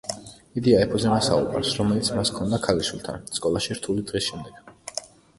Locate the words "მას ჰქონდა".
2.19-2.59